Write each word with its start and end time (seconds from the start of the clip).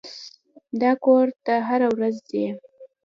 دا 0.81 0.91
کور 1.03 1.25
ته 1.45 1.53
هره 1.67 1.87
ورځ 1.95 2.15
ځي. 2.29 2.45